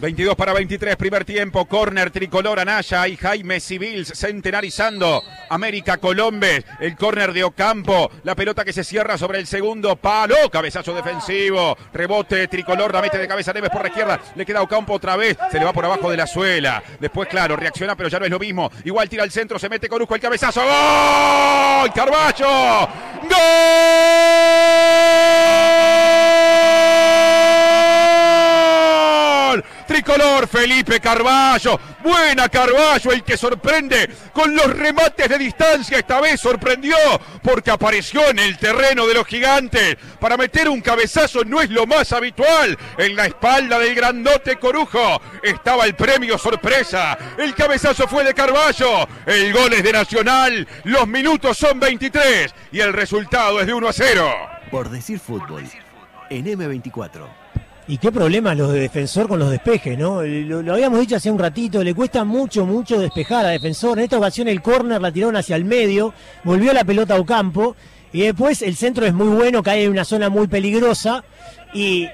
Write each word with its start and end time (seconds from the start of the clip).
22 0.00 0.34
para 0.34 0.54
23, 0.54 0.96
primer 0.96 1.26
tiempo, 1.26 1.66
corner 1.66 2.10
tricolor 2.10 2.58
Anaya 2.58 3.06
y 3.06 3.18
Jaime 3.18 3.60
Civils 3.60 4.10
centenarizando 4.16 5.22
América 5.50 5.98
Colombes, 5.98 6.64
el 6.80 6.96
corner 6.96 7.34
de 7.34 7.44
Ocampo, 7.44 8.10
la 8.22 8.34
pelota 8.34 8.64
que 8.64 8.72
se 8.72 8.82
cierra 8.82 9.18
sobre 9.18 9.38
el 9.38 9.46
segundo 9.46 9.96
palo, 9.96 10.48
cabezazo 10.50 10.94
defensivo, 10.94 11.76
rebote 11.92 12.48
tricolor, 12.48 12.94
la 12.94 13.02
mete 13.02 13.18
de 13.18 13.28
cabeza 13.28 13.52
Neves 13.52 13.68
por 13.68 13.82
la 13.82 13.88
izquierda, 13.88 14.18
le 14.36 14.46
queda 14.46 14.62
Ocampo 14.62 14.94
otra 14.94 15.16
vez, 15.16 15.36
se 15.52 15.58
le 15.58 15.66
va 15.66 15.74
por 15.74 15.84
abajo 15.84 16.10
de 16.10 16.16
la 16.16 16.26
suela, 16.26 16.82
después 16.98 17.28
claro, 17.28 17.56
reacciona 17.56 17.94
pero 17.94 18.08
ya 18.08 18.18
no 18.18 18.24
es 18.24 18.30
lo 18.30 18.38
mismo, 18.38 18.72
igual 18.84 19.10
tira 19.10 19.22
al 19.22 19.30
centro, 19.30 19.58
se 19.58 19.68
mete 19.68 19.90
Corusco 19.90 20.14
el 20.14 20.20
cabezazo, 20.22 20.62
¡gol! 20.62 21.92
¡Carballo! 21.92 22.88
¡Gol! 23.28 25.49
Tricolor 30.00 30.48
Felipe 30.48 30.98
Carballo. 30.98 31.78
Buena 32.02 32.48
Carballo, 32.48 33.12
el 33.12 33.22
que 33.22 33.36
sorprende 33.36 34.08
con 34.32 34.56
los 34.56 34.74
remates 34.74 35.28
de 35.28 35.36
distancia. 35.36 35.98
Esta 35.98 36.22
vez 36.22 36.40
sorprendió 36.40 36.96
porque 37.42 37.70
apareció 37.70 38.26
en 38.30 38.38
el 38.38 38.56
terreno 38.56 39.06
de 39.06 39.12
los 39.12 39.26
gigantes. 39.26 39.98
Para 40.18 40.38
meter 40.38 40.70
un 40.70 40.80
cabezazo 40.80 41.44
no 41.44 41.60
es 41.60 41.68
lo 41.68 41.86
más 41.86 42.14
habitual. 42.14 42.78
En 42.96 43.14
la 43.14 43.26
espalda 43.26 43.78
del 43.78 43.94
grandote 43.94 44.56
Corujo 44.56 45.20
estaba 45.42 45.84
el 45.84 45.94
premio 45.94 46.38
sorpresa. 46.38 47.18
El 47.36 47.54
cabezazo 47.54 48.08
fue 48.08 48.24
de 48.24 48.32
Carballo. 48.32 49.06
El 49.26 49.52
gol 49.52 49.74
es 49.74 49.82
de 49.82 49.92
Nacional. 49.92 50.66
Los 50.84 51.06
minutos 51.08 51.58
son 51.58 51.78
23 51.78 52.54
y 52.72 52.80
el 52.80 52.94
resultado 52.94 53.60
es 53.60 53.66
de 53.66 53.74
1 53.74 53.86
a 53.86 53.92
0. 53.92 54.34
Por 54.70 54.88
decir 54.88 55.20
fútbol, 55.20 55.64
en 56.30 56.46
M24. 56.46 57.49
Y 57.88 57.98
qué 57.98 58.12
problemas 58.12 58.56
los 58.56 58.72
de 58.72 58.80
defensor 58.80 59.26
con 59.26 59.38
los 59.38 59.50
despejes, 59.50 59.98
¿no? 59.98 60.22
Lo, 60.22 60.62
lo, 60.62 60.74
habíamos 60.74 61.00
dicho 61.00 61.16
hace 61.16 61.30
un 61.30 61.38
ratito, 61.38 61.82
le 61.82 61.94
cuesta 61.94 62.24
mucho, 62.24 62.64
mucho 62.64 63.00
despejar 63.00 63.46
a 63.46 63.48
defensor. 63.48 63.98
En 63.98 64.04
esta 64.04 64.18
ocasión 64.18 64.46
el 64.46 64.62
córner 64.62 65.00
la 65.00 65.10
tiraron 65.10 65.36
hacia 65.36 65.56
el 65.56 65.64
medio, 65.64 66.14
volvió 66.44 66.72
la 66.72 66.84
pelota 66.84 67.14
a 67.14 67.20
Ocampo 67.20 67.74
y 68.12 68.22
después 68.22 68.62
el 68.62 68.76
centro 68.76 69.06
es 69.06 69.14
muy 69.14 69.28
bueno, 69.28 69.62
cae 69.62 69.84
en 69.84 69.90
una 69.90 70.04
zona 70.04 70.28
muy 70.28 70.46
peligrosa 70.46 71.24
y, 71.72 72.08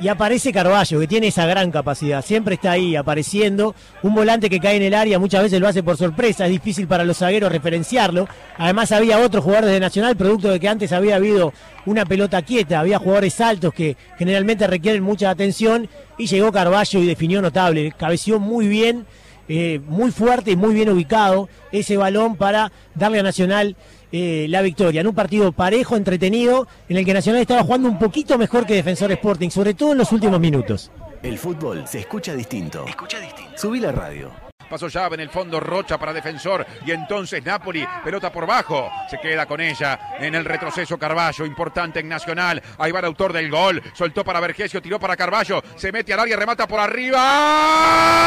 y 0.00 0.08
aparece 0.08 0.50
Carballo, 0.50 0.98
que 0.98 1.06
tiene 1.06 1.26
esa 1.26 1.44
gran 1.44 1.70
capacidad. 1.70 2.24
Siempre 2.24 2.54
está 2.54 2.72
ahí 2.72 2.96
apareciendo. 2.96 3.74
Un 4.02 4.14
volante 4.14 4.48
que 4.48 4.58
cae 4.58 4.76
en 4.76 4.82
el 4.82 4.94
área 4.94 5.18
muchas 5.18 5.42
veces 5.42 5.60
lo 5.60 5.68
hace 5.68 5.82
por 5.82 5.98
sorpresa. 5.98 6.46
Es 6.46 6.50
difícil 6.50 6.88
para 6.88 7.04
los 7.04 7.18
zagueros 7.18 7.52
referenciarlo. 7.52 8.26
Además, 8.56 8.92
había 8.92 9.18
otros 9.18 9.44
jugadores 9.44 9.70
de 9.70 9.80
Nacional, 9.80 10.16
producto 10.16 10.48
de 10.48 10.58
que 10.58 10.68
antes 10.68 10.92
había 10.92 11.16
habido 11.16 11.52
una 11.84 12.06
pelota 12.06 12.40
quieta. 12.40 12.80
Había 12.80 12.98
jugadores 12.98 13.38
altos 13.42 13.74
que 13.74 13.98
generalmente 14.18 14.66
requieren 14.66 15.02
mucha 15.02 15.28
atención. 15.28 15.86
Y 16.16 16.26
llegó 16.26 16.50
Carballo 16.50 16.98
y 16.98 17.06
definió 17.06 17.42
notable. 17.42 17.92
Cabeció 17.96 18.40
muy 18.40 18.68
bien. 18.68 19.06
Eh, 19.52 19.80
muy 19.84 20.12
fuerte 20.12 20.52
y 20.52 20.56
muy 20.56 20.72
bien 20.72 20.88
ubicado 20.90 21.48
ese 21.72 21.96
balón 21.96 22.36
para 22.36 22.70
darle 22.94 23.18
a 23.18 23.24
Nacional 23.24 23.74
eh, 24.12 24.46
la 24.48 24.62
victoria 24.62 25.00
en 25.00 25.08
un 25.08 25.14
partido 25.16 25.50
parejo, 25.50 25.96
entretenido, 25.96 26.68
en 26.88 26.98
el 26.98 27.04
que 27.04 27.12
Nacional 27.12 27.42
estaba 27.42 27.64
jugando 27.64 27.88
un 27.88 27.98
poquito 27.98 28.38
mejor 28.38 28.64
que 28.64 28.74
Defensor 28.74 29.10
Sporting, 29.10 29.50
sobre 29.50 29.74
todo 29.74 29.90
en 29.90 29.98
los 29.98 30.12
últimos 30.12 30.38
minutos. 30.38 30.92
El 31.20 31.36
fútbol 31.36 31.84
se 31.88 31.98
escucha 31.98 32.32
distinto. 32.32 32.84
Escucha 32.86 33.18
distinto. 33.18 33.58
Subí 33.58 33.80
la 33.80 33.90
radio. 33.90 34.30
Pasó 34.70 34.86
llave 34.86 35.16
en 35.16 35.22
el 35.22 35.30
fondo 35.30 35.58
Rocha 35.58 35.98
para 35.98 36.12
defensor 36.12 36.64
y 36.86 36.92
entonces 36.92 37.44
Napoli, 37.44 37.84
pelota 38.04 38.30
por 38.30 38.46
bajo, 38.46 38.88
se 39.10 39.18
queda 39.18 39.46
con 39.46 39.60
ella 39.60 39.98
en 40.20 40.36
el 40.36 40.44
retroceso 40.44 40.96
Carballo, 40.96 41.44
importante 41.44 41.98
en 41.98 42.08
Nacional, 42.08 42.62
ahí 42.78 42.92
va 42.92 43.00
el 43.00 43.06
autor 43.06 43.32
del 43.32 43.50
gol, 43.50 43.82
soltó 43.94 44.22
para 44.22 44.38
Vergesio, 44.38 44.80
tiró 44.80 45.00
para 45.00 45.16
Carballo, 45.16 45.60
se 45.74 45.90
mete 45.90 46.12
al 46.12 46.20
área, 46.20 46.36
remata 46.36 46.68
por 46.68 46.78
arriba. 46.78 48.19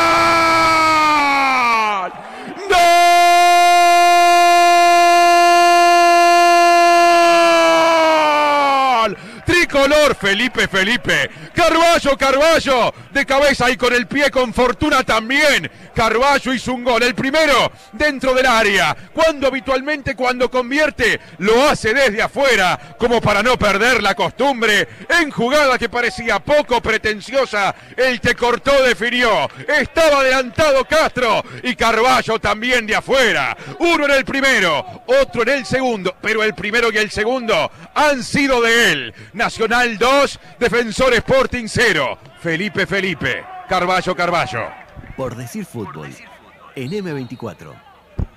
¡Gol! 9.45 9.62
Tricolor 9.73 10.13
Felipe 10.13 10.67
Felipe. 10.67 11.31
Carballo, 11.51 12.15
Carballo. 12.15 12.93
De 13.11 13.25
cabeza 13.25 13.71
y 13.71 13.77
con 13.77 13.91
el 13.93 14.05
pie 14.05 14.29
con 14.29 14.53
fortuna 14.53 15.03
también. 15.03 15.69
Carballo 15.95 16.53
hizo 16.53 16.73
un 16.73 16.83
gol. 16.83 17.01
El 17.01 17.15
primero 17.15 17.71
dentro 17.91 18.35
del 18.35 18.45
área. 18.45 18.95
Cuando 19.11 19.47
habitualmente 19.47 20.15
cuando 20.15 20.51
convierte 20.51 21.19
lo 21.39 21.67
hace 21.67 21.91
desde 21.91 22.21
afuera. 22.21 22.95
Como 22.99 23.19
para 23.19 23.41
no 23.41 23.57
perder 23.57 24.03
la 24.03 24.13
costumbre. 24.13 24.87
En 25.09 25.31
jugada 25.31 25.79
que 25.79 25.89
parecía 25.89 26.37
poco 26.37 26.79
pretenciosa. 26.79 27.73
El 27.97 28.21
que 28.21 28.35
cortó 28.35 28.83
definió. 28.83 29.49
Estaba 29.67 30.19
adelantado 30.19 30.85
Castro. 30.85 31.43
Y 31.63 31.75
Carballo 31.75 32.37
también 32.37 32.85
de 32.85 32.95
afuera. 32.95 33.57
Uno 33.79 34.05
en 34.05 34.11
el 34.11 34.23
primero. 34.23 35.03
Otro 35.07 35.41
en 35.41 35.49
el 35.49 35.65
segundo. 35.65 36.15
Pero 36.21 36.43
el 36.43 36.53
primero 36.53 36.91
y 36.91 36.97
el 36.97 37.09
segundo 37.09 37.71
han 37.95 38.23
sido 38.23 38.61
de 38.61 38.91
él. 38.91 39.13
Nacional 39.33 39.62
2, 39.67 40.39
Defensor 40.59 41.13
Sporting 41.13 41.65
0. 41.67 42.17
Felipe 42.41 42.85
Felipe, 42.85 43.43
Carballo 43.69 44.15
Carballo. 44.15 44.67
Por 45.15 45.35
decir 45.35 45.65
fútbol, 45.65 46.09
en 46.75 46.91
M24. 46.91 47.73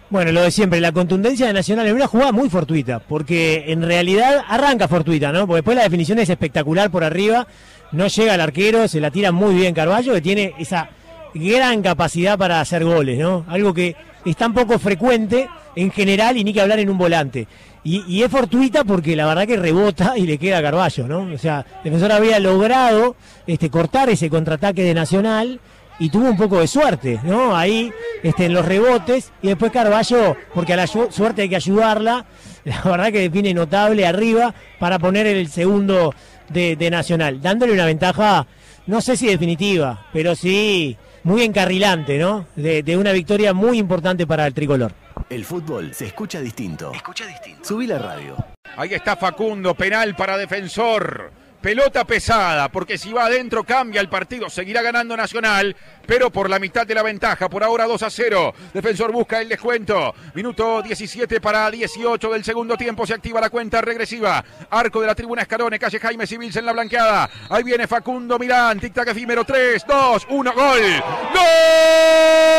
Bueno, 0.09 0.31
lo 0.31 0.43
de 0.43 0.53
siempre, 0.53 0.81
la 0.81 0.93
contundencia 0.93 1.49
de 1.49 1.53
Nacional 1.53 1.89
en 1.89 1.97
una 1.97 2.07
jugada 2.07 2.31
muy 2.31 2.49
fortuita, 2.49 3.01
porque 3.01 3.65
en 3.73 3.83
realidad 3.83 4.45
arranca 4.47 4.87
fortuita, 4.87 5.33
¿no? 5.33 5.49
Porque 5.49 5.57
después 5.57 5.77
la 5.77 5.83
definición 5.83 6.21
es 6.21 6.31
espectacular 6.31 6.91
por 6.93 7.03
arriba, 7.03 7.49
no 7.91 8.07
llega 8.07 8.35
al 8.35 8.41
arquero, 8.41 8.87
se 8.87 9.01
la 9.01 9.11
tira 9.11 9.33
muy 9.33 9.57
bien 9.57 9.75
Carballo, 9.75 10.15
que 10.15 10.21
tiene 10.21 10.55
esa 10.59 10.91
gran 11.39 11.83
capacidad 11.83 12.39
para 12.39 12.61
hacer 12.61 12.85
goles, 12.85 13.19
¿no? 13.19 13.45
Algo 13.49 13.73
que 13.73 13.97
es 14.25 14.37
tan 14.37 14.53
poco 14.53 14.79
frecuente 14.79 15.49
en 15.77 15.91
general 15.91 16.37
y 16.37 16.45
ni 16.45 16.53
que 16.53 16.61
hablar 16.61 16.79
en 16.79 16.91
un 16.91 16.99
volante. 16.99 17.47
Y, 17.85 18.21
es 18.21 18.29
fortuita 18.29 18.83
porque 18.83 19.15
la 19.15 19.27
verdad 19.27 19.47
que 19.47 19.57
rebota 19.57 20.19
y 20.19 20.27
le 20.27 20.39
queda 20.39 20.59
a 20.59 20.63
Carballo, 20.63 21.07
¿no? 21.07 21.33
O 21.33 21.39
sea, 21.39 21.65
el 21.79 21.85
defensor 21.85 22.11
había 22.11 22.41
logrado 22.41 23.15
este, 23.47 23.71
cortar 23.71 24.11
ese 24.11 24.29
contraataque 24.29 24.83
de 24.83 24.93
Nacional 24.93 25.61
y 26.01 26.09
tuvo 26.09 26.29
un 26.29 26.37
poco 26.37 26.59
de 26.59 26.67
suerte, 26.67 27.21
¿no? 27.23 27.57
Ahí 27.57 27.93
este, 28.25 28.47
en 28.47 28.55
los 28.55 28.67
rebotes 28.67 29.31
y 29.41 29.47
después 29.47 29.71
Carballo, 29.71 30.37
porque 30.53 30.73
a 30.73 30.77
la 30.77 30.89
suerte 30.89 31.43
hay 31.43 31.49
que 31.49 31.55
ayudarla, 31.55 32.27
la 32.65 32.83
verdad 32.83 33.13
que 33.13 33.21
define 33.21 33.55
notable 33.55 34.05
arriba 34.05 34.53
para 34.81 34.99
poner 34.99 35.29
el 35.29 35.49
segundo 35.49 36.13
de 36.49 36.91
Nacional, 36.91 37.41
dándole 37.41 37.73
una 37.73 37.87
ventaja, 37.87 38.49
no 38.89 39.01
sé 39.01 39.17
si 39.17 39.27
definitiva, 39.29 40.07
pero 40.13 40.35
sí 40.35 40.97
muy 41.27 41.43
encarrilante, 41.43 42.19
¿no? 42.19 42.47
De, 42.55 42.85
de 42.85 42.97
una 42.97 43.11
victoria 43.11 43.53
muy 43.53 43.79
importante 43.79 44.29
para 44.29 44.47
el 44.47 44.55
tricolor. 44.55 44.93
El 45.29 45.45
fútbol 45.45 45.93
se 45.93 46.07
escucha 46.07 46.41
distinto. 46.41 46.93
Escucha 46.95 47.27
distinto. 47.27 47.65
Subí 47.65 47.89
la 47.89 47.99
radio. 47.99 48.37
Ahí 48.77 48.95
está 48.95 49.17
Facundo, 49.17 49.75
penal 49.75 50.15
para 50.15 50.39
defensor. 50.39 51.33
Pelota 51.66 52.04
pesada, 52.04 52.69
porque 52.69 52.97
si 52.97 53.12
va 53.12 53.25
adentro 53.25 53.65
cambia 53.65 54.00
el 54.00 54.09
partido, 54.09 54.49
seguirá 54.49 54.82
ganando 54.82 55.16
Nacional, 55.16 55.75
pero 56.06 56.31
por 56.31 56.49
la 56.49 56.60
mitad 56.60 56.87
de 56.87 56.94
la 56.94 57.03
ventaja, 57.03 57.49
por 57.49 57.65
ahora 57.65 57.87
2 57.87 58.04
a 58.04 58.09
0. 58.09 58.54
Defensor 58.72 59.10
busca 59.10 59.41
el 59.41 59.49
descuento. 59.49 60.15
Minuto 60.34 60.81
17 60.81 61.41
para 61.41 61.69
18 61.69 62.32
del 62.32 62.44
segundo 62.44 62.77
tiempo, 62.77 63.04
se 63.04 63.15
activa 63.15 63.41
la 63.41 63.50
cuenta 63.50 63.81
regresiva. 63.81 64.44
Arco 64.71 65.00
de 65.00 65.09
la 65.09 65.16
tribuna 65.16 65.43
Escarone, 65.43 65.81
calle 65.81 65.99
Jaime 65.99 66.28
Civils 66.28 66.54
en 66.54 66.66
la 66.66 66.72
blanqueada. 66.72 67.28
Ahí 67.50 67.65
viene 67.65 67.88
Facundo 67.88 68.38
Milán, 68.38 68.78
tic-tac 68.78 69.09
efímero, 69.09 69.44
3, 69.44 69.84
2, 69.88 70.27
1, 70.31 70.53
gol. 70.53 71.03
¡Gol! 71.34 72.56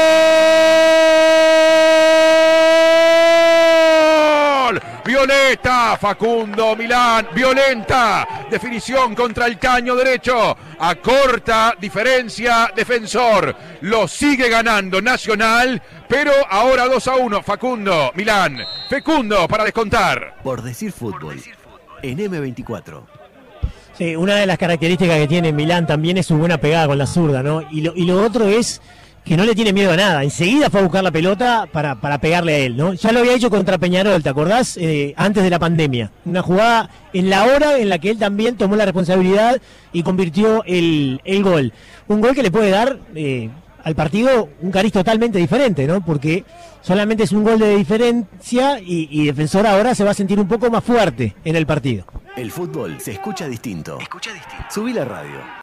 Violeta, 5.08 5.98
Facundo 5.98 6.76
Milán, 6.76 7.30
violenta. 7.34 8.28
Definición 8.52 9.16
contra 9.16 9.46
el 9.46 9.58
caño 9.58 9.96
derecho. 9.96 10.58
A 10.80 10.96
corta 10.96 11.74
diferencia, 11.80 12.74
defensor. 12.76 13.56
Lo 13.82 14.06
sigue 14.10 14.50
ganando 14.50 15.02
Nacional, 15.02 15.82
pero 16.10 16.34
ahora 16.50 16.90
2 16.90 17.08
a 17.08 17.16
1. 17.16 17.42
Facundo 17.42 18.12
Milán. 18.16 18.60
Fecundo 18.90 19.48
para 19.48 19.64
descontar. 19.64 20.42
Por 20.44 20.62
decir 20.62 20.92
fútbol, 20.92 21.42
en 22.02 22.18
M24. 22.18 23.02
Sí, 23.98 24.14
una 24.14 24.36
de 24.36 24.46
las 24.46 24.58
características 24.58 25.20
que 25.20 25.28
tiene 25.28 25.54
Milán 25.54 25.88
también 25.88 26.18
es 26.18 26.26
su 26.26 26.38
buena 26.38 26.58
pegada 26.58 26.88
con 26.88 26.98
la 26.98 27.08
zurda, 27.08 27.42
¿no? 27.42 27.64
Y 27.72 27.80
lo, 27.80 27.96
y 27.96 28.04
lo 28.04 28.22
otro 28.22 28.50
es 28.50 28.82
que 29.28 29.36
no 29.36 29.44
le 29.44 29.56
tiene 29.56 29.74
miedo 29.74 29.92
a 29.92 29.98
nada. 29.98 30.24
Enseguida 30.24 30.70
fue 30.70 30.80
a 30.80 30.84
buscar 30.84 31.04
la 31.04 31.12
pelota 31.12 31.68
para, 31.72 32.00
para 32.00 32.20
pegarle 32.20 32.54
a 32.54 32.58
él, 32.60 32.78
¿no? 32.78 32.94
Ya 32.94 33.12
lo 33.12 33.20
había 33.20 33.34
hecho 33.34 33.50
contra 33.50 33.78
Peñarol, 33.78 34.24
¿te 34.24 34.30
acordás? 34.30 34.78
Eh, 34.78 35.14
antes 35.18 35.44
de 35.44 35.50
la 35.50 35.60
pandemia. 35.60 36.12
Una 36.26 36.42
jugada 36.42 36.90
en 37.14 37.30
la 37.30 37.44
hora 37.44 37.78
en 37.78 37.90
la 37.90 38.00
que 38.00 38.12
él 38.12 38.18
también 38.18 38.56
tomó 38.56 38.76
la 38.76 38.86
responsabilidad 38.86 39.62
y 39.92 40.04
convirtió 40.04 40.64
el, 40.66 41.22
el 41.26 41.44
gol. 41.44 41.74
Un 42.08 42.22
gol 42.22 42.36
que 42.36 42.44
le 42.44 42.52
puede 42.52 42.70
dar 42.70 43.00
eh, 43.16 43.50
al 43.84 43.96
partido 43.96 44.50
un 44.62 44.72
cariz 44.72 44.94
totalmente 44.94 45.40
diferente, 45.40 45.86
¿no? 45.88 46.06
Porque 46.06 46.46
solamente 46.82 47.24
es 47.24 47.34
un 47.34 47.44
gol 47.44 47.60
de 47.60 47.76
diferencia 47.76 48.80
y, 48.80 49.10
y 49.12 49.26
Defensor 49.26 49.68
ahora 49.68 49.94
se 49.94 50.06
va 50.06 50.12
a 50.12 50.14
sentir 50.14 50.40
un 50.40 50.48
poco 50.48 50.70
más 50.70 50.84
fuerte 50.84 51.36
en 51.44 51.56
el 51.58 51.66
partido. 51.66 52.06
El 52.38 52.52
fútbol 52.52 52.98
se 53.02 53.14
escucha 53.14 53.48
distinto. 53.48 53.98
Escucha 54.00 54.32
distinto. 54.32 54.66
Subí 54.70 54.94
la 54.94 55.04
radio. 55.04 55.40